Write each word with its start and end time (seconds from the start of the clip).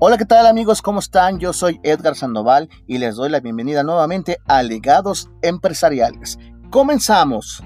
Hola, 0.00 0.16
¿qué 0.16 0.26
tal 0.26 0.46
amigos? 0.46 0.80
¿Cómo 0.80 1.00
están? 1.00 1.40
Yo 1.40 1.52
soy 1.52 1.80
Edgar 1.82 2.14
Sandoval 2.14 2.68
y 2.86 2.98
les 2.98 3.16
doy 3.16 3.30
la 3.30 3.40
bienvenida 3.40 3.82
nuevamente 3.82 4.38
a 4.46 4.62
Legados 4.62 5.28
Empresariales. 5.42 6.38
Comenzamos. 6.70 7.64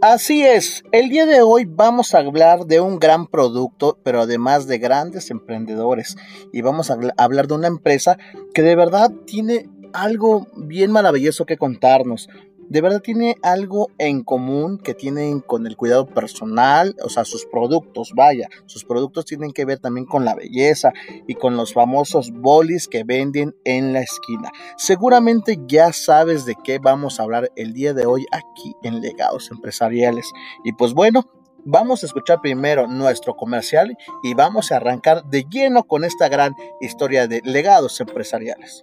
Así 0.00 0.44
es, 0.44 0.84
el 0.92 1.08
día 1.08 1.26
de 1.26 1.42
hoy 1.42 1.64
vamos 1.64 2.14
a 2.14 2.18
hablar 2.18 2.66
de 2.66 2.78
un 2.78 3.00
gran 3.00 3.26
producto, 3.26 3.98
pero 4.04 4.20
además 4.20 4.68
de 4.68 4.78
grandes 4.78 5.32
emprendedores. 5.32 6.16
Y 6.52 6.62
vamos 6.62 6.92
a 6.92 6.98
hablar 7.16 7.48
de 7.48 7.54
una 7.54 7.66
empresa 7.66 8.16
que 8.54 8.62
de 8.62 8.76
verdad 8.76 9.10
tiene 9.26 9.68
algo 9.94 10.48
bien 10.56 10.90
maravilloso 10.90 11.46
que 11.46 11.56
contarnos. 11.56 12.28
De 12.68 12.80
verdad 12.80 13.00
tiene 13.02 13.36
algo 13.42 13.88
en 13.98 14.24
común 14.24 14.78
que 14.78 14.94
tienen 14.94 15.40
con 15.40 15.66
el 15.66 15.76
cuidado 15.76 16.06
personal, 16.06 16.96
o 17.04 17.10
sea, 17.10 17.24
sus 17.24 17.44
productos, 17.44 18.12
vaya, 18.14 18.48
sus 18.64 18.84
productos 18.84 19.26
tienen 19.26 19.52
que 19.52 19.66
ver 19.66 19.78
también 19.78 20.06
con 20.06 20.24
la 20.24 20.34
belleza 20.34 20.92
y 21.26 21.34
con 21.34 21.56
los 21.56 21.74
famosos 21.74 22.32
bolis 22.32 22.88
que 22.88 23.04
venden 23.04 23.54
en 23.64 23.92
la 23.92 24.00
esquina. 24.00 24.50
Seguramente 24.78 25.58
ya 25.68 25.92
sabes 25.92 26.46
de 26.46 26.56
qué 26.64 26.78
vamos 26.78 27.20
a 27.20 27.24
hablar 27.24 27.52
el 27.54 27.74
día 27.74 27.92
de 27.92 28.06
hoy 28.06 28.26
aquí 28.32 28.74
en 28.82 29.02
Legados 29.02 29.50
Empresariales. 29.50 30.32
Y 30.64 30.72
pues 30.72 30.94
bueno, 30.94 31.28
vamos 31.64 32.02
a 32.02 32.06
escuchar 32.06 32.40
primero 32.40 32.86
nuestro 32.86 33.36
comercial 33.36 33.96
y 34.22 34.32
vamos 34.32 34.72
a 34.72 34.76
arrancar 34.76 35.24
de 35.24 35.44
lleno 35.50 35.84
con 35.84 36.02
esta 36.04 36.28
gran 36.30 36.54
historia 36.80 37.26
de 37.28 37.42
legados 37.44 38.00
empresariales. 38.00 38.82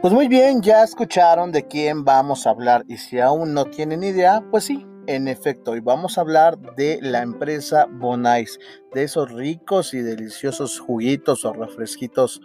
Pues 0.00 0.14
muy 0.14 0.28
bien, 0.28 0.62
ya 0.62 0.82
escucharon 0.82 1.52
de 1.52 1.66
quién 1.66 2.06
vamos 2.06 2.46
a 2.46 2.50
hablar 2.50 2.84
y 2.88 2.96
si 2.96 3.18
aún 3.20 3.52
no 3.52 3.66
tienen 3.66 4.02
idea, 4.02 4.42
pues 4.50 4.64
sí, 4.64 4.86
en 5.06 5.28
efecto, 5.28 5.72
hoy 5.72 5.80
vamos 5.80 6.16
a 6.16 6.22
hablar 6.22 6.58
de 6.74 7.00
la 7.02 7.20
empresa 7.20 7.86
Bonais, 7.86 8.58
de 8.94 9.02
esos 9.02 9.30
ricos 9.30 9.92
y 9.92 10.00
deliciosos 10.00 10.80
juguitos 10.80 11.44
o 11.44 11.52
refresquitos 11.52 12.40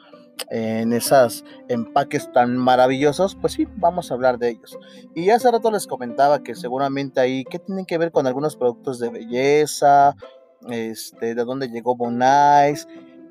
en 0.50 0.92
esos 0.92 1.46
empaques 1.70 2.30
tan 2.34 2.58
maravillosos, 2.58 3.38
pues 3.40 3.54
sí, 3.54 3.66
vamos 3.78 4.12
a 4.12 4.16
hablar 4.16 4.38
de 4.38 4.50
ellos. 4.50 4.78
Y 5.16 5.30
hace 5.30 5.50
rato 5.50 5.72
les 5.72 5.88
comentaba 5.88 6.44
que 6.44 6.56
seguramente 6.56 7.22
ahí, 7.22 7.46
¿qué 7.46 7.60
tienen 7.60 7.86
que 7.86 7.98
ver 7.98 8.12
con 8.12 8.28
algunos 8.28 8.58
productos 8.58 9.00
de 9.00 9.08
belleza? 9.08 10.18
Este, 10.70 11.36
de 11.36 11.46
dónde 11.46 11.70
llegó 11.70 11.96
Bonais. 11.96 12.86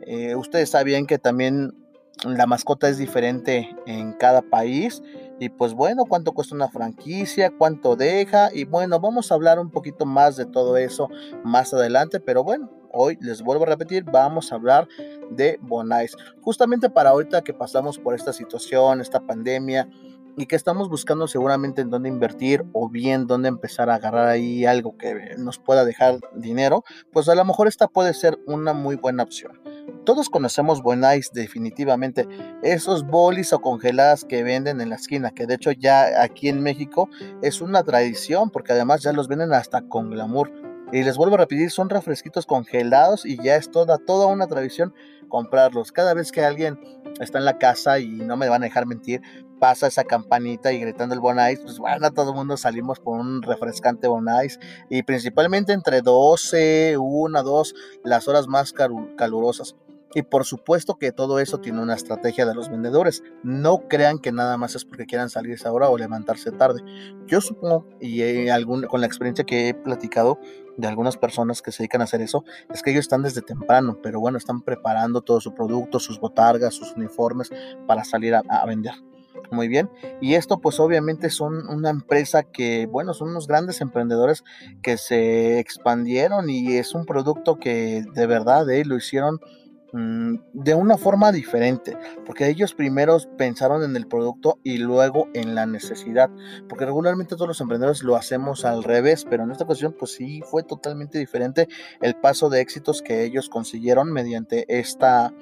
Eh, 0.07 0.35
ustedes 0.35 0.71
sabían 0.71 1.05
que 1.05 1.19
también 1.19 1.84
la 2.25 2.47
mascota 2.47 2.89
es 2.89 2.99
diferente 2.99 3.75
en 3.87 4.13
cada 4.13 4.43
país. 4.43 5.03
Y 5.41 5.49
pues 5.49 5.75
bueno, 5.75 6.05
cuánto 6.05 6.33
cuesta 6.33 6.55
una 6.55 6.69
franquicia, 6.69 7.51
cuánto 7.57 7.97
deja. 7.97 8.51
Y 8.55 8.65
bueno, 8.65 9.01
vamos 9.01 9.31
a 9.31 9.35
hablar 9.35 9.59
un 9.59 9.71
poquito 9.71 10.07
más 10.07 10.37
de 10.37 10.47
todo 10.47 10.77
eso 10.77 11.09
más 11.43 11.75
adelante. 11.75 12.21
Pero 12.21 12.45
bueno, 12.45 12.71
hoy 12.93 13.19
les 13.21 13.43
vuelvo 13.43 13.65
a 13.65 13.69
repetir, 13.69 14.05
vamos 14.05 14.53
a 14.53 14.55
hablar 14.55 14.89
de 15.31 15.59
Bonais. 15.61 16.17
Justamente 16.41 16.89
para 16.89 17.11
ahorita 17.11 17.43
que 17.43 17.53
pasamos 17.53 17.99
por 17.99 18.15
esta 18.15 18.33
situación, 18.33 19.01
esta 19.01 19.21
pandemia, 19.21 19.89
y 20.37 20.47
que 20.47 20.57
estamos 20.57 20.89
buscando 20.89 21.29
seguramente 21.29 21.83
en 21.83 21.91
dónde 21.91 22.09
invertir 22.09 22.65
o 22.73 22.89
bien 22.89 23.27
dónde 23.27 23.49
empezar 23.49 23.91
a 23.91 23.97
agarrar 23.97 24.29
ahí 24.29 24.67
algo 24.67 24.97
que 24.97 25.37
nos 25.39 25.59
pueda 25.59 25.85
dejar 25.85 26.19
dinero, 26.35 26.85
pues 27.13 27.29
a 27.29 27.35
lo 27.35 27.45
mejor 27.45 27.69
esta 27.69 27.89
puede 27.89 28.15
ser 28.15 28.39
una 28.47 28.73
muy 28.73 28.97
buena 28.97 29.23
opción. 29.23 29.64
Todos 30.05 30.29
conocemos 30.29 30.83
Bonais 30.83 31.33
definitivamente, 31.33 32.29
esos 32.63 33.07
bolis 33.07 33.55
o 33.55 33.61
congeladas 33.63 34.27
que 34.27 34.43
venden 34.43 34.83
en 34.83 34.91
la 34.91 34.97
esquina, 34.97 35.31
que 35.31 35.47
de 35.47 35.55
hecho 35.55 35.73
ya 35.73 36.23
aquí 36.23 36.51
en 36.51 36.63
México 36.63 37.09
es 37.41 37.63
una 37.63 37.83
tradición 37.85 38.51
porque 38.51 38.73
además 38.73 39.03
ya 39.03 39.15
los 39.15 39.29
venden 39.29 39.55
hasta 39.55 39.81
con 39.89 40.11
glamour. 40.11 40.53
Y 40.93 41.03
les 41.03 41.17
vuelvo 41.17 41.37
a 41.37 41.39
repetir, 41.39 41.71
son 41.71 41.89
refresquitos 41.89 42.45
congelados 42.45 43.25
y 43.25 43.43
ya 43.43 43.57
es 43.57 43.71
toda, 43.71 43.97
toda 43.97 44.27
una 44.27 44.47
tradición 44.47 44.93
comprarlos. 45.29 45.91
Cada 45.91 46.13
vez 46.13 46.31
que 46.31 46.45
alguien 46.45 46.79
está 47.19 47.39
en 47.39 47.47
la 47.47 47.59
casa 47.59 47.99
y 47.99 48.09
no 48.09 48.37
me 48.37 48.49
van 48.49 48.63
a 48.63 48.67
dejar 48.67 48.87
mentir, 48.87 49.23
pasa 49.59 49.87
esa 49.87 50.05
campanita 50.05 50.71
y 50.73 50.81
gritando 50.81 51.15
el 51.15 51.21
Bonais, 51.21 51.61
pues 51.61 51.79
bueno, 51.79 52.13
todo 52.13 52.31
el 52.31 52.37
mundo 52.37 52.59
salimos 52.59 53.01
por 53.01 53.19
un 53.19 53.41
refrescante 53.43 54.07
Bonais 54.07 54.61
y 54.91 55.03
principalmente 55.03 55.73
entre 55.73 56.03
12, 56.03 56.99
1, 56.99 57.43
2, 57.43 57.75
las 58.05 58.29
horas 58.29 58.47
más 58.47 58.75
calurosas. 59.17 59.75
Y 60.15 60.23
por 60.23 60.45
supuesto 60.45 60.97
que 60.97 61.13
todo 61.13 61.41
eso 61.41 61.59
tiene 61.59 61.83
una 61.83 61.95
estrategia 61.95 62.47
de 62.47 62.55
los 62.55 62.71
vendedores. 62.71 63.23
No 63.43 63.89
crean 63.89 64.19
que 64.19 64.33
nada 64.33 64.57
más 64.57 64.75
es 64.77 64.85
porque 64.85 65.07
quieran 65.07 65.29
salir 65.29 65.53
esa 65.53 65.73
hora 65.73 65.89
o 65.89 65.99
levantarse 65.99 66.53
tarde. 66.53 66.83
Yo 67.27 67.41
supongo, 67.41 67.89
y 68.01 68.47
con 68.87 69.01
la 69.01 69.07
experiencia 69.07 69.45
que 69.45 69.69
he 69.69 69.75
platicado 69.75 70.39
de 70.77 70.89
algunas 70.89 71.17
personas 71.17 71.63
que 71.63 71.73
se 71.73 71.83
dedican 71.83 72.01
a 72.01 72.05
hacer 72.05 72.21
eso, 72.21 72.45
es 72.73 72.83
que 72.83 72.91
ellos 72.91 73.03
están 73.03 73.23
desde 73.23 73.43
temprano, 73.43 73.99
pero 74.03 74.21
bueno, 74.21 74.39
están 74.39 74.63
preparando 74.63 75.21
todo 75.21 75.41
su 75.41 75.55
producto, 75.55 75.99
sus 75.99 76.19
botargas, 76.21 76.75
sus 76.75 76.93
uniformes 76.93 77.51
para 77.87 78.05
salir 78.05 78.35
a, 78.35 78.43
a 78.49 78.67
vender. 78.67 78.95
Muy 79.51 79.69
bien. 79.69 79.91
Y 80.21 80.35
esto 80.35 80.59
pues 80.59 80.81
obviamente 80.81 81.31
son 81.31 81.69
una 81.69 81.91
empresa 81.91 82.45
que, 82.45 82.87
bueno, 82.87 83.15
son 83.15 83.31
unos 83.31 83.47
grandes 83.47 83.81
emprendedores 83.81 84.43
que 84.83 84.97
se 84.97 85.59
expandieron 85.59 86.49
y 86.51 86.77
es 86.77 86.95
un 86.95 87.05
producto 87.05 87.59
que 87.59 88.05
de 88.15 88.27
verdad 88.27 88.69
eh, 88.71 88.85
lo 88.85 88.97
hicieron 88.97 89.41
Mm, 89.97 90.41
de 90.55 90.75
una 90.75 90.99
forma 90.99 91.31
diferente, 91.31 91.97
porque 92.27 92.49
ellos 92.49 92.75
primero 92.75 93.17
pensaron 93.39 93.85
en 93.85 93.95
el 93.95 94.09
producto 94.09 94.59
y 94.65 94.79
luego 94.79 95.29
en 95.35 95.55
la 95.55 95.67
necesidad, 95.67 96.31
porque 96.69 96.85
regularmente 96.85 97.37
todos 97.37 97.47
los 97.47 97.61
emprendedores 97.61 98.03
lo 98.03 98.17
hacemos 98.17 98.65
al 98.65 98.83
revés, 98.83 99.25
pero 99.25 99.45
en 99.45 99.53
esta 99.53 99.63
ocasión 99.63 99.95
pues 99.97 100.11
sí 100.11 100.43
fue 100.51 100.65
totalmente 100.65 101.21
diferente 101.21 101.69
el 102.01 102.17
paso 102.17 102.51
de 102.51 102.61
éxitos 102.61 103.03
que 103.03 103.23
ellos 103.23 103.49
consiguieron 103.49 104.13
mediante 104.13 104.65
esta 104.69 105.33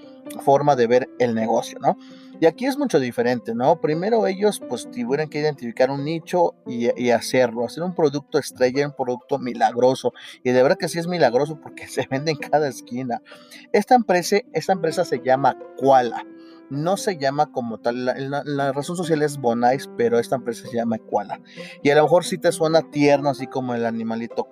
forma 0.45 0.77
de 0.77 0.87
ver 0.87 1.11
el 1.19 1.35
negocio, 1.35 1.79
¿no? 1.81 1.97
Y 2.43 2.47
aquí 2.47 2.67
es 2.67 2.77
mucho 2.77 2.99
diferente, 2.99 3.55
¿no? 3.55 3.81
Primero 3.81 4.27
ellos 4.27 4.61
pues 4.69 4.91
tuvieron 4.91 5.29
que 5.29 5.39
identificar 5.39 5.93
un 5.93 6.05
nicho 6.05 6.57
y, 6.67 7.11
hacerlo, 7.11 7.65
hacer 7.65 7.85
un 7.85 7.95
producto 7.95 8.37
estrella, 8.37 8.85
un 8.85 8.97
producto 8.97 9.39
milagroso. 9.39 10.13
Y 10.43 10.51
de 10.51 10.61
verdad 10.61 10.77
que 10.77 10.89
sí 10.89 10.99
es 10.99 11.07
milagroso 11.07 11.61
porque 11.61 11.87
se 11.89 12.05
vende 12.11 12.33
en 12.33 12.39
cada 12.39 12.67
esquina. 12.67 13.23
Esta 13.73 13.95
empresa, 13.95 14.39
esta 14.55 14.73
empresa 14.73 15.05
se 15.05 15.21
llama 15.21 15.57
Koala. 15.79 16.27
No 16.69 16.97
se 16.97 17.17
llama 17.17 17.53
como 17.53 17.79
tal, 17.79 18.07
la, 18.07 18.73
razón 18.73 18.97
social 18.97 19.23
es 19.23 19.39
Bonais, 19.39 19.89
pero 19.97 20.19
esta 20.19 20.35
empresa 20.35 20.67
se 20.67 20.75
llama 20.75 20.99
Koala. 20.99 21.41
Y 21.85 21.91
a 21.91 21.95
lo 21.95 22.03
mejor 22.03 22.25
sí 22.25 22.39
te 22.39 22.51
suena 22.51 22.91
tierno, 22.91 23.31
así 23.31 23.47
como 23.47 23.73
el 23.73 23.87
animalito 23.87 24.49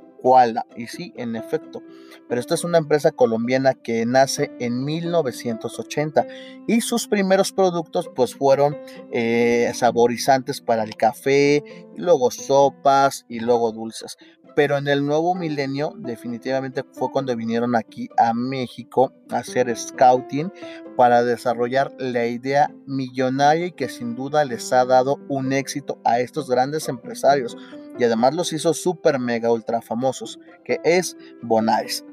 Y 0.76 0.86
sí, 0.86 1.12
en 1.16 1.36
efecto. 1.36 1.82
Pero 2.28 2.40
esta 2.40 2.54
es 2.54 2.64
una 2.64 2.78
empresa 2.78 3.10
colombiana 3.10 3.74
que 3.74 4.04
nace 4.06 4.50
en 4.60 4.84
1980 4.84 6.26
y 6.66 6.80
sus 6.80 7.08
primeros 7.08 7.52
productos 7.52 8.10
pues 8.14 8.34
fueron 8.34 8.76
eh, 9.12 9.70
saborizantes 9.74 10.60
para 10.60 10.84
el 10.84 10.96
café, 10.96 11.64
luego 11.96 12.30
sopas 12.30 13.24
y 13.28 13.40
luego 13.40 13.72
dulces. 13.72 14.16
Pero 14.56 14.76
en 14.76 14.88
el 14.88 15.06
nuevo 15.06 15.34
milenio 15.34 15.94
definitivamente 15.96 16.84
fue 16.92 17.10
cuando 17.12 17.34
vinieron 17.36 17.76
aquí 17.76 18.08
a 18.18 18.34
México 18.34 19.12
a 19.30 19.38
hacer 19.38 19.74
scouting 19.74 20.52
para 20.96 21.22
desarrollar 21.22 21.92
la 21.98 22.26
idea 22.26 22.70
millonaria 22.86 23.66
y 23.66 23.72
que 23.72 23.88
sin 23.88 24.16
duda 24.16 24.44
les 24.44 24.72
ha 24.72 24.84
dado 24.84 25.18
un 25.28 25.52
éxito 25.52 26.00
a 26.04 26.18
estos 26.20 26.50
grandes 26.50 26.88
empresarios 26.88 27.56
y 28.00 28.04
además 28.04 28.34
los 28.34 28.54
hizo 28.54 28.72
super 28.72 29.18
mega 29.18 29.52
ultra 29.52 29.82
famosos, 29.82 30.40
que 30.64 30.80
es 30.84 31.18
Bonais. 31.42 32.06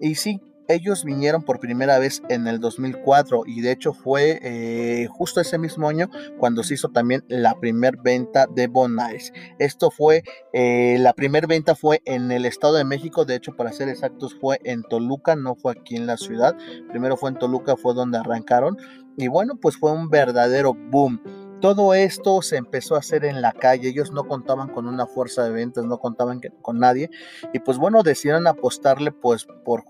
Y 0.00 0.14
sí, 0.14 0.40
ellos 0.68 1.04
vinieron 1.04 1.42
por 1.42 1.58
primera 1.58 1.98
vez 1.98 2.22
en 2.28 2.46
el 2.46 2.60
2004 2.60 3.42
y 3.46 3.60
de 3.60 3.72
hecho 3.72 3.92
fue 3.92 4.38
eh, 4.42 5.08
justo 5.10 5.40
ese 5.40 5.58
mismo 5.58 5.88
año 5.88 6.08
cuando 6.38 6.62
se 6.62 6.74
hizo 6.74 6.90
también 6.90 7.24
la 7.26 7.58
primer 7.58 7.96
venta 7.96 8.46
de 8.46 8.68
Bonais. 8.68 9.32
Esto 9.58 9.90
fue, 9.90 10.22
eh, 10.52 10.96
la 11.00 11.12
primera 11.12 11.48
venta 11.48 11.74
fue 11.74 12.02
en 12.04 12.30
el 12.30 12.46
Estado 12.46 12.74
de 12.74 12.84
México, 12.84 13.24
de 13.24 13.34
hecho 13.34 13.56
para 13.56 13.72
ser 13.72 13.88
exactos 13.88 14.36
fue 14.40 14.60
en 14.62 14.84
Toluca, 14.84 15.34
no 15.34 15.56
fue 15.56 15.72
aquí 15.72 15.96
en 15.96 16.06
la 16.06 16.16
ciudad. 16.16 16.56
Primero 16.88 17.16
fue 17.16 17.30
en 17.30 17.38
Toluca, 17.38 17.76
fue 17.76 17.94
donde 17.94 18.18
arrancaron 18.18 18.76
y 19.16 19.26
bueno, 19.26 19.56
pues 19.60 19.76
fue 19.76 19.90
un 19.90 20.08
verdadero 20.08 20.74
boom. 20.74 21.20
Todo 21.62 21.94
esto 21.94 22.42
se 22.42 22.56
empezó 22.56 22.96
a 22.96 22.98
hacer 22.98 23.24
en 23.24 23.40
la 23.40 23.52
calle, 23.52 23.88
ellos 23.88 24.10
no 24.10 24.24
contaban 24.24 24.68
con 24.68 24.88
una 24.88 25.06
fuerza 25.06 25.44
de 25.44 25.52
ventas, 25.52 25.84
no 25.84 25.98
contaban 25.98 26.40
con 26.60 26.80
nadie. 26.80 27.08
Y 27.52 27.60
pues 27.60 27.78
bueno, 27.78 28.02
decidieron 28.02 28.48
apostarle 28.48 29.12
pues 29.12 29.46
por 29.64 29.84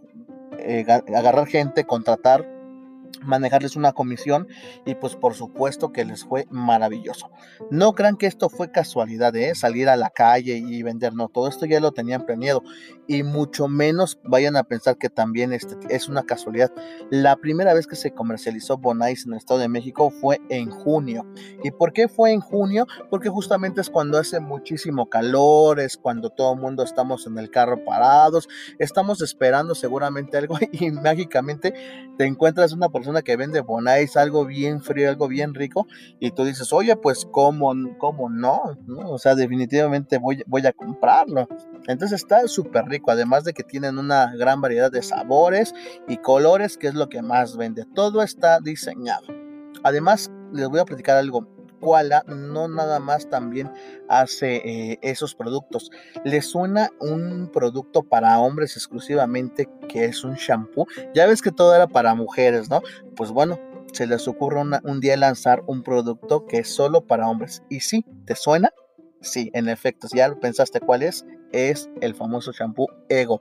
eh, 0.58 0.84
agarrar 0.86 1.46
gente, 1.46 1.84
contratar 1.84 2.46
manejarles 3.24 3.76
una 3.76 3.92
comisión 3.92 4.48
y 4.86 4.94
pues 4.94 5.16
por 5.16 5.34
supuesto 5.34 5.92
que 5.92 6.04
les 6.04 6.24
fue 6.24 6.46
maravilloso. 6.50 7.30
No 7.70 7.92
crean 7.94 8.16
que 8.16 8.26
esto 8.26 8.48
fue 8.48 8.70
casualidad 8.70 9.34
¿eh? 9.36 9.54
salir 9.54 9.88
a 9.88 9.96
la 9.96 10.10
calle 10.10 10.56
y 10.56 10.82
vender, 10.82 11.14
no, 11.14 11.28
todo 11.28 11.48
esto 11.48 11.66
ya 11.66 11.80
lo 11.80 11.92
tenían 11.92 12.24
planeado 12.24 12.62
y 13.06 13.22
mucho 13.22 13.68
menos 13.68 14.18
vayan 14.24 14.56
a 14.56 14.64
pensar 14.64 14.96
que 14.96 15.10
también 15.10 15.52
este 15.52 15.76
es 15.88 16.08
una 16.08 16.22
casualidad. 16.22 16.72
La 17.10 17.36
primera 17.36 17.74
vez 17.74 17.86
que 17.86 17.96
se 17.96 18.12
comercializó 18.12 18.78
Bonais 18.78 19.26
en 19.26 19.32
el 19.32 19.38
Estado 19.38 19.60
de 19.60 19.68
México 19.68 20.10
fue 20.10 20.40
en 20.48 20.70
junio. 20.70 21.26
¿Y 21.62 21.70
por 21.72 21.92
qué 21.92 22.08
fue 22.08 22.32
en 22.32 22.40
junio? 22.40 22.86
Porque 23.10 23.28
justamente 23.28 23.80
es 23.80 23.90
cuando 23.90 24.18
hace 24.18 24.40
muchísimo 24.40 25.08
calor, 25.08 25.80
es 25.80 25.96
cuando 25.96 26.30
todo 26.30 26.54
el 26.54 26.60
mundo 26.60 26.82
estamos 26.82 27.26
en 27.26 27.38
el 27.38 27.50
carro 27.50 27.84
parados, 27.84 28.48
estamos 28.78 29.20
esperando 29.20 29.74
seguramente 29.74 30.38
algo 30.38 30.56
y 30.72 30.90
mágicamente 30.90 31.74
te 32.16 32.24
encuentras 32.24 32.72
una 32.72 32.88
persona 32.88 33.11
que 33.20 33.36
vende 33.36 33.60
Bonais, 33.60 34.16
algo 34.16 34.46
bien 34.46 34.80
frío, 34.80 35.10
algo 35.10 35.28
bien 35.28 35.52
rico, 35.52 35.86
y 36.18 36.30
tú 36.30 36.44
dices, 36.44 36.72
oye, 36.72 36.96
pues, 36.96 37.26
¿cómo, 37.30 37.74
cómo 37.98 38.30
no? 38.30 38.78
O 39.04 39.18
sea, 39.18 39.34
definitivamente 39.34 40.16
voy, 40.16 40.42
voy 40.46 40.66
a 40.66 40.72
comprarlo. 40.72 41.46
Entonces 41.86 42.22
está 42.22 42.48
súper 42.48 42.86
rico, 42.86 43.10
además 43.10 43.44
de 43.44 43.52
que 43.52 43.62
tienen 43.62 43.98
una 43.98 44.34
gran 44.34 44.62
variedad 44.62 44.90
de 44.90 45.02
sabores 45.02 45.74
y 46.08 46.16
colores, 46.16 46.78
que 46.78 46.86
es 46.86 46.94
lo 46.94 47.10
que 47.10 47.20
más 47.20 47.58
vende. 47.58 47.84
Todo 47.94 48.22
está 48.22 48.60
diseñado. 48.60 49.26
Además, 49.82 50.30
les 50.52 50.68
voy 50.68 50.80
a 50.80 50.84
platicar 50.84 51.16
algo. 51.16 51.46
No 52.26 52.68
nada 52.68 53.00
más 53.00 53.28
también 53.28 53.70
hace 54.08 54.56
eh, 54.56 54.98
esos 55.02 55.34
productos. 55.34 55.90
Le 56.24 56.40
suena 56.40 56.90
un 57.00 57.50
producto 57.52 58.02
para 58.02 58.38
hombres 58.38 58.76
exclusivamente 58.76 59.68
que 59.88 60.04
es 60.04 60.24
un 60.24 60.34
shampoo. 60.34 60.86
Ya 61.14 61.26
ves 61.26 61.42
que 61.42 61.52
todo 61.52 61.74
era 61.74 61.86
para 61.86 62.14
mujeres, 62.14 62.70
¿no? 62.70 62.82
Pues 63.16 63.30
bueno, 63.30 63.58
se 63.92 64.06
les 64.06 64.26
ocurre 64.28 64.60
un 64.60 65.00
día 65.00 65.16
lanzar 65.16 65.62
un 65.66 65.82
producto 65.82 66.46
que 66.46 66.58
es 66.58 66.68
solo 66.68 67.06
para 67.06 67.28
hombres. 67.28 67.62
Y 67.68 67.80
sí, 67.80 68.04
¿te 68.24 68.34
suena? 68.36 68.70
Sí, 69.22 69.50
en 69.54 69.68
efecto, 69.68 70.08
si 70.08 70.18
ya 70.18 70.28
lo 70.28 70.38
pensaste 70.40 70.80
cuál 70.80 71.02
es, 71.02 71.24
es 71.52 71.88
el 72.00 72.14
famoso 72.14 72.52
shampoo 72.52 72.88
Ego. 73.08 73.40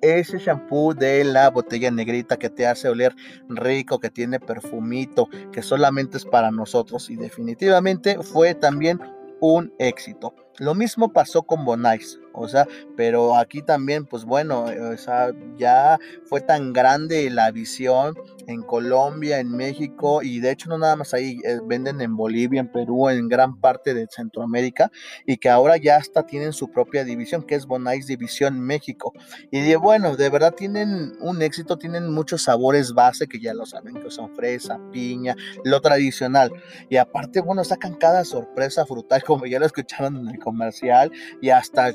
Ese 0.00 0.38
shampoo 0.38 0.94
de 0.94 1.24
la 1.24 1.50
botella 1.50 1.90
negrita 1.90 2.36
que 2.36 2.48
te 2.48 2.66
hace 2.66 2.88
oler 2.88 3.14
rico, 3.48 3.98
que 3.98 4.10
tiene 4.10 4.38
perfumito, 4.38 5.28
que 5.52 5.62
solamente 5.62 6.16
es 6.16 6.24
para 6.24 6.50
nosotros 6.50 7.10
y 7.10 7.16
definitivamente 7.16 8.22
fue 8.22 8.54
también 8.54 9.00
un 9.40 9.72
éxito. 9.78 10.34
Lo 10.58 10.74
mismo 10.74 11.12
pasó 11.12 11.42
con 11.42 11.64
Bonais, 11.64 12.20
o 12.36 12.48
sea, 12.48 12.66
pero 12.96 13.36
aquí 13.36 13.62
también, 13.62 14.04
pues 14.04 14.24
bueno, 14.24 14.64
o 14.64 14.96
sea, 14.96 15.32
ya 15.56 15.98
fue 16.24 16.40
tan 16.40 16.72
grande 16.72 17.30
la 17.30 17.50
visión 17.50 18.14
en 18.46 18.62
Colombia, 18.62 19.40
en 19.40 19.50
México, 19.50 20.22
y 20.22 20.40
de 20.40 20.52
hecho 20.52 20.68
no 20.68 20.78
nada 20.78 20.96
más 20.96 21.14
ahí, 21.14 21.38
eh, 21.44 21.58
venden 21.64 22.00
en 22.00 22.16
Bolivia, 22.16 22.60
en 22.60 22.70
Perú, 22.70 23.08
en 23.08 23.28
gran 23.28 23.60
parte 23.60 23.94
de 23.94 24.06
Centroamérica, 24.10 24.90
y 25.26 25.36
que 25.38 25.48
ahora 25.48 25.76
ya 25.76 25.96
hasta 25.96 26.26
tienen 26.26 26.52
su 26.52 26.70
propia 26.70 27.04
división, 27.04 27.42
que 27.42 27.54
es 27.54 27.66
Bonais 27.66 28.06
División 28.06 28.60
México. 28.60 29.12
Y 29.50 29.60
de, 29.60 29.76
bueno, 29.76 30.16
de 30.16 30.30
verdad 30.30 30.54
tienen 30.54 31.14
un 31.20 31.42
éxito, 31.42 31.78
tienen 31.78 32.12
muchos 32.12 32.42
sabores 32.42 32.92
base, 32.92 33.26
que 33.26 33.40
ya 33.40 33.54
lo 33.54 33.66
saben, 33.66 33.94
que 33.94 34.10
son 34.10 34.34
fresa, 34.34 34.80
piña, 34.92 35.36
lo 35.64 35.80
tradicional. 35.80 36.52
Y 36.88 36.96
aparte, 36.96 37.40
bueno, 37.40 37.64
sacan 37.64 37.94
cada 37.94 38.24
sorpresa 38.24 38.86
frutal, 38.86 39.22
como 39.26 39.46
ya 39.46 39.58
lo 39.58 39.66
escucharon 39.66 40.16
en 40.16 40.28
el 40.28 40.38
comercial 40.38 41.10
y 41.40 41.50
hasta 41.50 41.92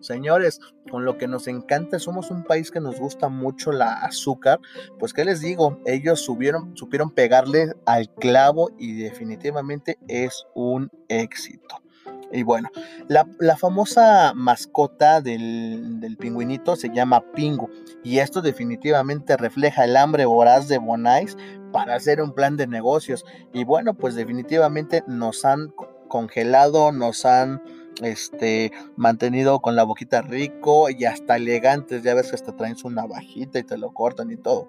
Señores, 0.00 0.60
con 0.90 1.04
lo 1.04 1.16
que 1.16 1.28
nos 1.28 1.48
encanta, 1.48 1.98
somos 1.98 2.30
un 2.30 2.44
país 2.44 2.70
que 2.70 2.80
nos 2.80 2.98
gusta 2.98 3.28
mucho 3.28 3.72
la 3.72 3.92
azúcar. 3.92 4.60
Pues, 4.98 5.12
¿qué 5.12 5.24
les 5.24 5.40
digo? 5.40 5.80
Ellos 5.86 6.20
supieron 6.20 7.10
pegarle 7.14 7.72
al 7.86 8.12
clavo 8.14 8.70
y 8.78 8.94
definitivamente 8.94 9.98
es 10.08 10.46
un 10.54 10.90
éxito. 11.08 11.84
Y 12.32 12.42
bueno, 12.42 12.68
la, 13.08 13.56
famosa 13.56 14.32
mascota 14.34 15.20
del, 15.20 16.00
del, 16.00 16.16
pingüinito 16.16 16.74
se 16.74 16.90
llama 16.90 17.22
Pingu. 17.32 17.70
Y 18.02 18.18
esto 18.18 18.42
definitivamente 18.42 19.36
refleja 19.36 19.84
el 19.84 19.96
hambre 19.96 20.24
voraz 20.24 20.66
de 20.66 20.78
Bonais 20.78 21.36
para 21.72 21.94
hacer 21.94 22.20
un 22.20 22.34
plan 22.34 22.56
de 22.56 22.66
negocios. 22.66 23.24
Y 23.52 23.64
bueno, 23.64 23.94
pues 23.94 24.16
definitivamente 24.16 25.04
nos 25.06 25.44
han 25.44 25.72
congelado, 26.08 26.92
nos 26.92 27.24
han 27.24 27.62
este, 28.02 28.72
mantenido 28.96 29.60
con 29.60 29.76
la 29.76 29.84
boquita 29.84 30.22
rico 30.22 30.88
y 30.90 31.04
hasta 31.04 31.36
elegantes, 31.36 32.02
ya 32.02 32.14
ves 32.14 32.28
que 32.28 32.36
hasta 32.36 32.56
traen 32.56 32.76
su 32.76 32.90
navajita 32.90 33.58
y 33.58 33.62
te 33.62 33.78
lo 33.78 33.92
cortan 33.92 34.30
y 34.30 34.36
todo, 34.36 34.68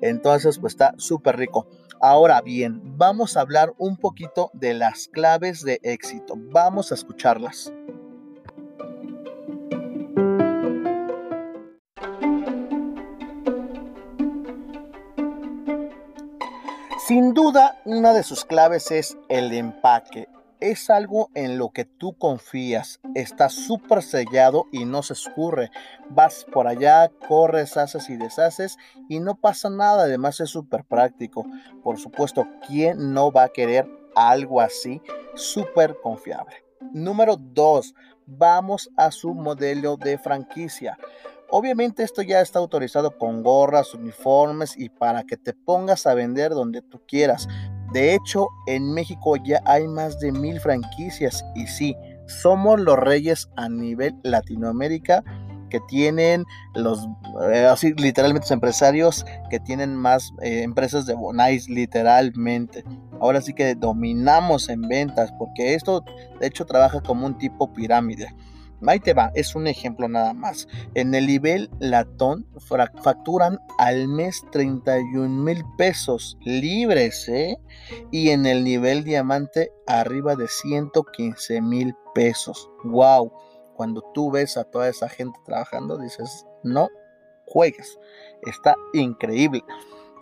Entonces, 0.00 0.58
pues 0.58 0.74
está 0.74 0.94
súper 0.98 1.36
rico. 1.36 1.66
Ahora 2.00 2.40
bien, 2.40 2.80
vamos 2.96 3.36
a 3.36 3.42
hablar 3.42 3.74
un 3.76 3.96
poquito 3.96 4.50
de 4.54 4.74
las 4.74 5.08
claves 5.08 5.62
de 5.62 5.80
éxito. 5.82 6.34
Vamos 6.36 6.92
a 6.92 6.94
escucharlas. 6.94 7.72
Sin 17.06 17.34
duda, 17.34 17.80
una 17.84 18.12
de 18.12 18.22
sus 18.22 18.44
claves 18.44 18.90
es 18.92 19.18
el 19.28 19.52
empaque 19.52 20.28
es 20.60 20.90
algo 20.90 21.30
en 21.34 21.58
lo 21.58 21.70
que 21.70 21.84
tú 21.84 22.12
confías, 22.16 23.00
está 23.14 23.48
súper 23.48 24.02
sellado 24.02 24.66
y 24.72 24.84
no 24.84 25.02
se 25.02 25.14
escurre. 25.14 25.70
Vas 26.10 26.46
por 26.52 26.68
allá, 26.68 27.10
corres, 27.28 27.76
haces 27.76 28.10
y 28.10 28.16
deshaces 28.16 28.76
y 29.08 29.20
no 29.20 29.34
pasa 29.34 29.70
nada, 29.70 30.04
además 30.04 30.40
es 30.40 30.50
súper 30.50 30.84
práctico. 30.84 31.46
Por 31.82 31.98
supuesto, 31.98 32.46
¿quién 32.66 33.12
no 33.12 33.32
va 33.32 33.44
a 33.44 33.52
querer 33.52 33.88
algo 34.14 34.60
así? 34.60 35.00
Súper 35.34 35.96
confiable. 36.02 36.54
Número 36.92 37.36
2. 37.36 37.94
Vamos 38.26 38.90
a 38.96 39.10
su 39.10 39.34
modelo 39.34 39.96
de 39.96 40.18
franquicia. 40.18 40.96
Obviamente 41.52 42.04
esto 42.04 42.22
ya 42.22 42.40
está 42.40 42.60
autorizado 42.60 43.18
con 43.18 43.42
gorras, 43.42 43.92
uniformes 43.92 44.76
y 44.76 44.88
para 44.88 45.24
que 45.24 45.36
te 45.36 45.52
pongas 45.52 46.06
a 46.06 46.14
vender 46.14 46.52
donde 46.52 46.80
tú 46.80 47.00
quieras. 47.08 47.48
De 47.92 48.14
hecho, 48.14 48.48
en 48.66 48.92
México 48.92 49.36
ya 49.36 49.60
hay 49.64 49.88
más 49.88 50.18
de 50.20 50.32
mil 50.32 50.60
franquicias 50.60 51.44
y 51.54 51.66
sí, 51.66 51.96
somos 52.26 52.80
los 52.80 52.96
reyes 52.96 53.48
a 53.56 53.68
nivel 53.68 54.14
Latinoamérica 54.22 55.24
que 55.70 55.80
tienen 55.88 56.44
los, 56.74 57.08
eh, 57.52 57.64
así 57.64 57.94
literalmente 57.94 58.52
empresarios 58.52 59.24
que 59.50 59.60
tienen 59.60 59.96
más 59.96 60.32
eh, 60.42 60.62
empresas 60.62 61.06
de 61.06 61.14
Bonais, 61.14 61.68
literalmente. 61.68 62.84
Ahora 63.20 63.40
sí 63.40 63.54
que 63.54 63.74
dominamos 63.74 64.68
en 64.68 64.82
ventas 64.82 65.32
porque 65.38 65.74
esto 65.74 66.04
de 66.40 66.46
hecho 66.46 66.66
trabaja 66.66 67.00
como 67.00 67.26
un 67.26 67.38
tipo 67.38 67.72
pirámide. 67.72 68.34
Ahí 68.86 69.00
te 69.00 69.12
va, 69.12 69.30
es 69.34 69.54
un 69.54 69.66
ejemplo 69.66 70.08
nada 70.08 70.32
más. 70.32 70.66
En 70.94 71.14
el 71.14 71.26
nivel 71.26 71.70
latón 71.80 72.46
facturan 73.02 73.58
al 73.78 74.08
mes 74.08 74.42
31 74.52 75.28
mil 75.28 75.64
pesos 75.76 76.38
libres, 76.44 77.28
¿eh? 77.28 77.58
Y 78.10 78.30
en 78.30 78.46
el 78.46 78.64
nivel 78.64 79.04
diamante 79.04 79.70
arriba 79.86 80.36
de 80.36 80.48
115 80.48 81.60
mil 81.60 81.94
pesos. 82.14 82.70
¡Wow! 82.84 83.32
Cuando 83.74 84.02
tú 84.14 84.30
ves 84.30 84.56
a 84.56 84.64
toda 84.64 84.88
esa 84.88 85.08
gente 85.08 85.38
trabajando, 85.44 85.98
dices, 85.98 86.46
no 86.62 86.88
juegues. 87.46 87.98
Está 88.46 88.74
increíble. 88.92 89.62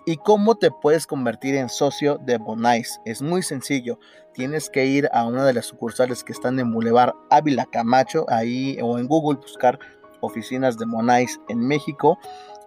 ¿Y 0.08 0.16
cómo 0.16 0.54
te 0.54 0.70
puedes 0.70 1.06
convertir 1.06 1.54
en 1.54 1.68
socio 1.68 2.16
de 2.16 2.38
Bonais? 2.38 2.98
Es 3.04 3.20
muy 3.20 3.42
sencillo. 3.42 3.98
Tienes 4.32 4.70
que 4.70 4.86
ir 4.86 5.06
a 5.12 5.26
una 5.26 5.44
de 5.44 5.52
las 5.52 5.66
sucursales 5.66 6.24
que 6.24 6.32
están 6.32 6.58
en 6.58 6.72
Boulevard 6.72 7.12
Ávila 7.28 7.66
Camacho, 7.66 8.24
ahí 8.30 8.78
o 8.82 8.98
en 8.98 9.06
Google 9.06 9.36
buscar 9.36 9.78
oficinas 10.22 10.78
de 10.78 10.86
Bonais 10.86 11.38
en 11.50 11.58
México 11.58 12.18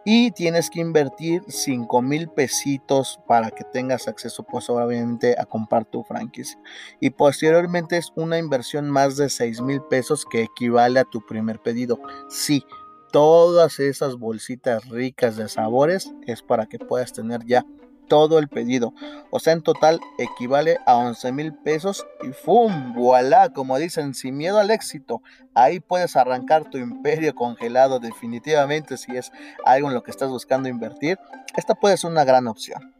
y 0.05 0.29
tienes 0.31 0.69
que 0.69 0.81
invertir 0.81 1.41
5 1.47 2.01
mil 2.03 2.29
pesitos 2.29 3.19
para 3.27 3.49
que 3.49 3.63
tengas 3.63 4.07
acceso 4.07 4.43
pues 4.43 4.69
obviamente 4.69 5.35
a 5.39 5.45
comprar 5.45 5.85
tu 5.85 6.03
franquicia 6.03 6.59
y 6.99 7.11
posteriormente 7.11 7.97
es 7.97 8.11
una 8.15 8.39
inversión 8.39 8.89
más 8.89 9.15
de 9.17 9.29
6 9.29 9.61
mil 9.61 9.81
pesos 9.83 10.25
que 10.25 10.43
equivale 10.43 10.99
a 10.99 11.05
tu 11.05 11.23
primer 11.25 11.59
pedido 11.59 11.99
sí 12.29 12.63
todas 13.11 13.79
esas 13.79 14.15
bolsitas 14.15 14.87
ricas 14.89 15.37
de 15.37 15.49
sabores 15.49 16.11
es 16.25 16.41
para 16.41 16.65
que 16.65 16.79
puedas 16.79 17.13
tener 17.13 17.45
ya 17.45 17.65
todo 18.07 18.39
el 18.39 18.49
pedido. 18.49 18.93
O 19.29 19.39
sea, 19.39 19.53
en 19.53 19.61
total 19.61 20.01
equivale 20.17 20.79
a 20.85 20.97
11 20.97 21.31
mil 21.31 21.53
pesos 21.53 22.05
y 22.23 22.33
¡fum! 22.33 22.93
¡Voilá! 22.93 23.53
Como 23.53 23.77
dicen, 23.77 24.13
sin 24.13 24.35
miedo 24.35 24.59
al 24.59 24.69
éxito. 24.69 25.21
Ahí 25.53 25.79
puedes 25.79 26.17
arrancar 26.17 26.69
tu 26.69 26.77
imperio 26.77 27.33
congelado 27.33 27.99
definitivamente 27.99 28.97
si 28.97 29.15
es 29.15 29.31
algo 29.65 29.87
en 29.87 29.93
lo 29.93 30.03
que 30.03 30.11
estás 30.11 30.29
buscando 30.29 30.67
invertir. 30.67 31.19
Esta 31.55 31.73
puede 31.73 31.95
ser 31.95 32.11
una 32.11 32.25
gran 32.25 32.47
opción. 32.47 32.93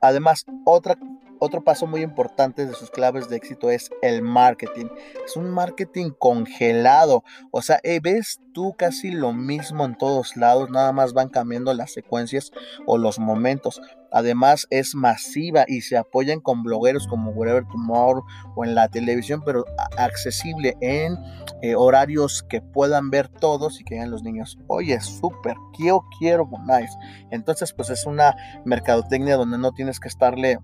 Además, 0.00 0.46
otra 0.64 0.96
otro 1.44 1.62
paso 1.62 1.86
muy 1.86 2.02
importante 2.02 2.66
de 2.66 2.74
sus 2.74 2.90
claves 2.90 3.28
de 3.28 3.36
éxito 3.36 3.70
es 3.70 3.90
el 4.02 4.22
marketing. 4.22 4.86
Es 5.24 5.36
un 5.36 5.50
marketing 5.50 6.10
congelado. 6.10 7.24
O 7.50 7.62
sea, 7.62 7.80
eh, 7.82 8.00
ves 8.02 8.40
tú 8.52 8.74
casi 8.78 9.10
lo 9.10 9.32
mismo 9.32 9.84
en 9.84 9.96
todos 9.96 10.36
lados, 10.36 10.70
nada 10.70 10.92
más 10.92 11.12
van 11.12 11.28
cambiando 11.28 11.74
las 11.74 11.92
secuencias 11.92 12.52
o 12.86 12.98
los 12.98 13.18
momentos. 13.18 13.80
Además 14.12 14.68
es 14.70 14.94
masiva 14.94 15.64
y 15.66 15.80
se 15.80 15.96
apoyan 15.96 16.40
con 16.40 16.62
blogueros 16.62 17.08
como 17.08 17.32
Whatever 17.32 17.66
Tomorrow 17.66 18.24
o 18.54 18.64
en 18.64 18.76
la 18.76 18.88
televisión, 18.88 19.42
pero 19.44 19.64
accesible 19.98 20.76
en 20.80 21.18
eh, 21.62 21.74
horarios 21.74 22.44
que 22.44 22.62
puedan 22.62 23.10
ver 23.10 23.28
todos 23.28 23.80
y 23.80 23.84
que 23.84 23.96
vean 23.96 24.12
los 24.12 24.22
niños. 24.22 24.56
Oye, 24.68 25.00
súper, 25.00 25.56
quiero, 25.76 26.04
quiero 26.18 26.48
Nice. 26.64 26.96
Entonces, 27.32 27.72
pues 27.72 27.90
es 27.90 28.06
una 28.06 28.36
mercadotecnia 28.64 29.36
donde 29.36 29.58
no 29.58 29.72
tienes 29.72 29.98
que 29.98 30.08
estarle 30.08 30.60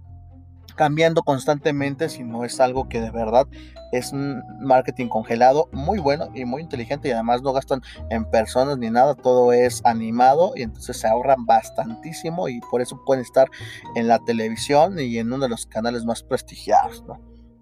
cambiando 0.77 1.23
constantemente, 1.23 2.09
sino 2.09 2.45
es 2.45 2.61
algo 2.61 2.89
que 2.89 3.01
de 3.01 3.11
verdad 3.11 3.47
es 3.93 4.13
un 4.13 4.43
marketing 4.61 5.09
congelado 5.09 5.69
muy 5.73 5.99
bueno 5.99 6.29
y 6.35 6.45
muy 6.45 6.63
inteligente 6.63 7.09
y 7.09 7.13
además 7.13 7.43
no 7.43 7.53
gastan 7.53 7.83
en 8.11 8.25
personas 8.31 8.79
ni 8.79 8.91
nada, 8.91 9.15
todo 9.15 9.53
es 9.53 9.83
animado 9.85 10.53
y 10.55 10.63
entonces 10.63 10.99
se 10.99 11.09
ahorran 11.09 11.47
bastantísimo 11.47 12.49
y 12.49 12.61
por 12.71 12.81
eso 12.81 13.03
pueden 13.05 13.23
estar 13.23 13.49
en 13.97 14.09
la 14.09 14.19
televisión 14.21 14.99
y 14.99 15.19
en 15.19 15.33
uno 15.33 15.45
de 15.45 15.49
los 15.49 15.67
canales 15.67 16.05
más 16.05 16.23
prestigiados, 16.23 17.05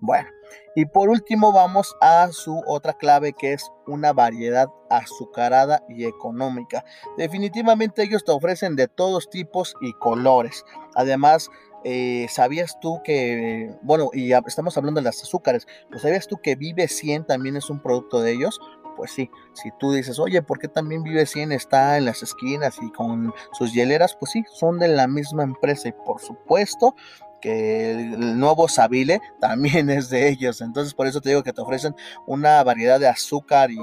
Bueno, 0.01 0.29
y 0.75 0.85
por 0.87 1.09
último 1.09 1.53
vamos 1.53 1.97
a 2.01 2.29
su 2.31 2.63
otra 2.67 2.93
clave 2.93 3.33
que 3.33 3.53
es 3.53 3.71
una 3.87 4.13
variedad 4.13 4.69
azucarada 4.91 5.83
y 5.89 6.05
económica. 6.05 6.85
Definitivamente 7.17 8.03
ellos 8.03 8.25
te 8.25 8.33
ofrecen 8.33 8.77
de 8.77 8.87
todos 8.87 9.29
tipos 9.29 9.75
y 9.81 9.93
colores. 9.95 10.65
Además, 10.95 11.51
eh, 11.91 12.27
¿sabías 12.29 12.79
tú 12.81 13.01
que, 13.03 13.75
bueno, 13.81 14.11
y 14.13 14.33
estamos 14.33 14.77
hablando 14.77 15.01
de 15.01 15.07
las 15.07 15.23
azúcares, 15.23 15.67
pues 15.89 16.03
¿sabías 16.03 16.27
tú 16.27 16.37
que 16.37 16.55
Vive 16.55 16.87
100 16.87 17.25
también 17.25 17.57
es 17.57 17.71
un 17.71 17.81
producto 17.81 18.21
de 18.21 18.33
ellos? 18.33 18.61
Pues 18.95 19.13
sí, 19.13 19.31
si 19.55 19.71
tú 19.79 19.93
dices, 19.93 20.19
oye, 20.19 20.43
¿por 20.43 20.59
qué 20.59 20.69
también 20.69 21.03
Vive 21.03 21.25
100 21.25 21.51
está 21.53 21.97
en 21.97 22.05
las 22.05 22.23
esquinas 22.23 22.77
y 22.83 22.91
con 22.91 23.33
sus 23.53 23.73
hieleras? 23.73 24.15
Pues 24.21 24.33
sí, 24.33 24.45
son 24.53 24.79
de 24.79 24.89
la 24.89 25.09
misma 25.09 25.45
empresa 25.45 25.89
y 25.89 25.93
por 25.93 26.21
supuesto 26.21 26.95
que 27.41 27.93
el 27.93 28.39
nuevo 28.39 28.69
Sabile 28.69 29.21
también 29.41 29.91
es 29.91 30.11
de 30.11 30.29
ellos. 30.29 30.61
Entonces, 30.61 30.95
por 30.95 31.07
eso 31.07 31.21
te 31.21 31.31
digo 31.31 31.43
que 31.43 31.53
te 31.53 31.61
ofrecen 31.61 31.95
una 32.27 32.63
variedad 32.63 33.01
de 33.01 33.09
azúcar 33.09 33.71
y 33.71 33.79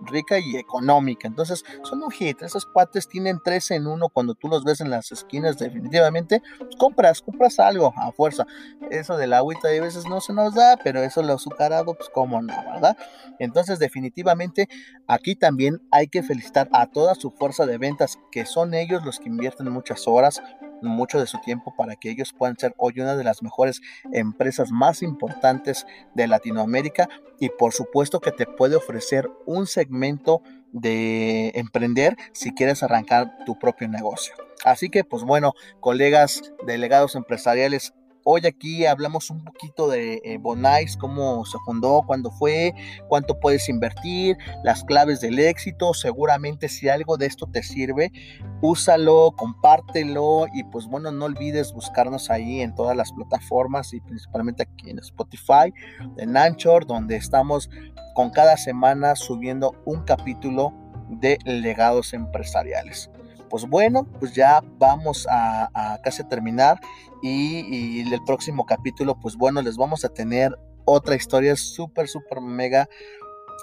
rica 0.00 0.38
y 0.38 0.56
económica. 0.56 1.26
Entonces, 1.26 1.64
son 1.82 2.02
un 2.02 2.10
hit. 2.10 2.42
Esos 2.42 2.66
cuates 2.66 3.08
tienen 3.08 3.40
tres 3.42 3.70
en 3.70 3.86
uno 3.86 4.08
cuando 4.08 4.34
tú 4.34 4.48
los 4.48 4.64
ves 4.64 4.80
en 4.80 4.90
las 4.90 5.10
esquinas, 5.12 5.58
definitivamente. 5.58 6.42
Pues 6.58 6.76
compras, 6.76 7.22
compras 7.22 7.58
algo 7.58 7.92
a 7.96 8.12
fuerza. 8.12 8.46
Eso 8.90 9.16
del 9.16 9.32
agüita 9.32 9.68
de 9.68 9.80
veces 9.80 10.06
no 10.06 10.20
se 10.20 10.32
nos 10.32 10.54
da, 10.54 10.78
pero 10.82 11.02
eso 11.02 11.22
lo 11.22 11.34
azucarado, 11.34 11.94
pues 11.94 12.10
cómo 12.12 12.40
no, 12.42 12.54
¿verdad? 12.72 12.96
Entonces, 13.38 13.78
definitivamente, 13.78 14.68
aquí 15.06 15.34
también 15.34 15.80
hay 15.90 16.08
que 16.08 16.22
felicitar 16.22 16.68
a 16.72 16.86
toda 16.86 17.14
su 17.14 17.30
fuerza 17.30 17.66
de 17.66 17.78
ventas, 17.78 18.18
que 18.30 18.46
son 18.46 18.74
ellos 18.74 19.04
los 19.04 19.18
que 19.18 19.28
invierten 19.28 19.70
muchas 19.70 20.06
horas, 20.06 20.42
mucho 20.82 21.18
de 21.18 21.26
su 21.26 21.38
tiempo 21.38 21.74
para 21.76 21.96
que 21.96 22.10
ellos 22.10 22.32
puedan 22.32 22.56
ser 22.58 22.74
hoy 22.76 23.00
una 23.00 23.16
de 23.16 23.24
las 23.24 23.42
mejores 23.42 23.80
empresas 24.12 24.70
más 24.70 25.02
importantes 25.02 25.86
de 26.14 26.26
Latinoamérica 26.26 27.08
y 27.40 27.50
por 27.50 27.72
supuesto 27.72 28.20
que 28.20 28.32
te 28.32 28.46
puede 28.46 28.76
ofrecer 28.76 29.28
un 29.46 29.66
segmento 29.66 30.42
de 30.72 31.52
emprender 31.54 32.16
si 32.32 32.52
quieres 32.52 32.82
arrancar 32.82 33.44
tu 33.44 33.58
propio 33.58 33.88
negocio. 33.88 34.34
Así 34.64 34.90
que 34.90 35.04
pues 35.04 35.22
bueno, 35.22 35.54
colegas 35.80 36.52
delegados 36.66 37.14
empresariales, 37.14 37.94
Hoy 38.30 38.42
aquí 38.44 38.84
hablamos 38.84 39.30
un 39.30 39.42
poquito 39.42 39.88
de 39.88 40.20
eh, 40.22 40.36
Bonais, 40.36 40.98
cómo 40.98 41.46
se 41.46 41.56
fundó, 41.64 42.02
cuándo 42.06 42.30
fue, 42.30 42.74
cuánto 43.08 43.40
puedes 43.40 43.70
invertir, 43.70 44.36
las 44.64 44.84
claves 44.84 45.22
del 45.22 45.38
éxito. 45.38 45.94
Seguramente 45.94 46.68
si 46.68 46.90
algo 46.90 47.16
de 47.16 47.24
esto 47.24 47.46
te 47.46 47.62
sirve, 47.62 48.12
úsalo, 48.60 49.32
compártelo 49.34 50.44
y 50.52 50.62
pues 50.64 50.84
bueno, 50.88 51.10
no 51.10 51.24
olvides 51.24 51.72
buscarnos 51.72 52.28
ahí 52.28 52.60
en 52.60 52.74
todas 52.74 52.94
las 52.94 53.10
plataformas 53.12 53.94
y 53.94 54.00
principalmente 54.02 54.64
aquí 54.64 54.90
en 54.90 54.98
Spotify, 54.98 55.72
en 56.18 56.36
Anchor, 56.36 56.86
donde 56.86 57.16
estamos 57.16 57.70
con 58.14 58.28
cada 58.28 58.58
semana 58.58 59.16
subiendo 59.16 59.74
un 59.86 60.02
capítulo 60.02 60.74
de 61.08 61.38
legados 61.46 62.12
empresariales 62.12 63.10
pues 63.48 63.64
bueno, 63.68 64.06
pues 64.18 64.34
ya 64.34 64.62
vamos 64.78 65.26
a, 65.30 65.98
casi 66.02 66.24
terminar 66.24 66.80
y, 67.22 68.00
y, 68.00 68.12
el 68.12 68.22
próximo 68.24 68.66
capítulo, 68.66 69.18
pues 69.20 69.36
bueno, 69.36 69.62
les 69.62 69.76
vamos 69.76 70.04
a 70.04 70.08
tener 70.08 70.56
otra 70.84 71.14
historia 71.14 71.56
súper, 71.56 72.08
súper 72.08 72.40
mega. 72.40 72.88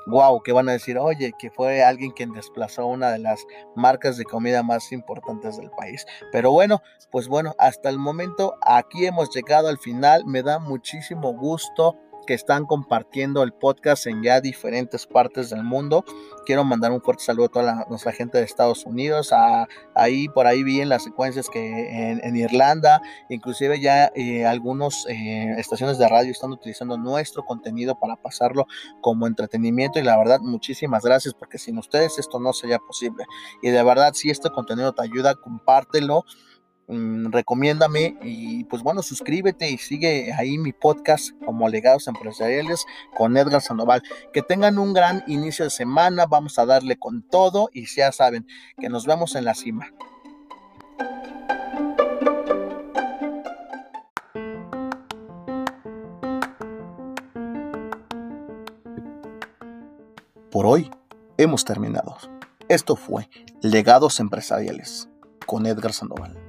Wow, 0.07 0.43
que 0.43 0.51
van 0.51 0.69
a 0.69 0.73
decir, 0.73 0.99
oye, 0.99 1.31
que 1.39 1.49
fue 1.49 1.83
alguien 1.83 2.11
quien 2.11 2.31
desplazó 2.31 2.85
una 2.85 3.11
de 3.11 3.17
las 3.17 3.43
marcas 3.75 4.17
de 4.17 4.23
comida 4.23 4.61
más 4.61 4.91
importantes 4.91 5.57
del 5.57 5.71
país. 5.71 6.05
Pero 6.31 6.51
bueno, 6.51 6.83
pues 7.11 7.27
bueno, 7.27 7.55
hasta 7.57 7.89
el 7.89 7.97
momento 7.97 8.53
aquí 8.61 9.07
hemos 9.07 9.33
llegado 9.33 9.67
al 9.67 9.79
final. 9.79 10.23
Me 10.25 10.43
da 10.43 10.59
muchísimo 10.59 11.33
gusto 11.33 11.97
que 12.25 12.34
están 12.34 12.65
compartiendo 12.65 13.44
el 13.44 13.53
podcast 13.53 14.08
en 14.08 14.24
ya 14.24 14.41
diferentes 14.41 15.05
partes 15.05 15.50
del 15.50 15.63
mundo. 15.63 16.03
Quiero 16.46 16.63
mandar 16.63 16.91
un 16.91 17.01
fuerte 17.01 17.24
saludo 17.24 17.46
a 17.46 17.50
toda 17.50 17.86
nuestra 17.89 18.12
gente 18.12 18.38
de 18.38 18.44
Estados 18.44 18.86
Unidos. 18.86 19.32
A, 19.32 19.67
ahí 19.96 20.27
por 20.29 20.48
ahí 20.48 20.63
vi 20.63 20.82
en 20.82 20.89
las 20.89 21.03
secuencias 21.03 21.50
que 21.50 22.12
en, 22.12 22.36
Irlanda, 22.36 23.01
inclusive 23.29 23.79
ya 23.79 24.12
eh, 24.15 24.46
algunas 24.46 25.05
eh, 25.08 25.55
estaciones 25.58 25.98
de 25.98 26.08
radio 26.08 26.32
están 26.32 26.51
utilizando 26.51 26.98
nuestro 26.98 27.44
contenido 27.44 27.98
para 28.00 28.15
pasarlo 28.15 28.67
como 29.01 29.27
entretenimiento. 29.27 30.00
Y 30.00 30.03
la 30.03 30.17
verdad, 30.17 30.39
muchísimas 30.41 31.03
gracias 31.03 31.34
porque 31.34 31.58
sin 31.58 31.77
ustedes 31.77 32.20
esto 32.20 32.39
no 32.39 32.53
sería 32.53 32.79
posible. 32.79 33.25
Y 33.62 33.70
de 33.70 33.84
verdad, 33.84 34.13
si 34.13 34.29
este 34.29 34.50
contenido 34.50 34.94
te 34.94 35.03
ayuda, 35.03 35.36
compártelo. 35.36 36.25
Mm, 36.87 37.31
recomiéndame 37.31 38.15
y 38.21 38.63
pues 38.65 38.83
bueno, 38.83 39.01
suscríbete 39.01 39.71
y 39.71 39.77
sigue 39.79 40.31
ahí 40.33 40.59
mi 40.59 40.71
podcast 40.71 41.31
como 41.43 41.67
Legados 41.67 42.07
Empresariales 42.07 42.85
con 43.17 43.35
Edgar 43.37 43.61
Sandoval. 43.61 44.03
Que 44.33 44.43
tengan 44.43 44.77
un 44.77 44.93
gran 44.93 45.23
inicio 45.27 45.65
de 45.65 45.71
semana, 45.71 46.27
vamos 46.27 46.59
a 46.59 46.65
darle 46.65 46.97
con 46.97 47.23
todo 47.23 47.69
y 47.73 47.87
ya 47.87 48.11
saben 48.11 48.45
que 48.79 48.89
nos 48.89 49.07
vemos 49.07 49.35
en 49.35 49.45
la 49.45 49.55
cima. 49.55 49.91
Por 60.51 60.67
hoy 60.67 60.89
hemos 61.37 61.65
terminado. 61.65 62.15
Esto 62.69 62.95
fue 62.95 63.29
Legados 63.61 64.19
Empresariales 64.19 65.09
con 65.45 65.65
Edgar 65.65 65.91
Sandoval. 65.91 66.44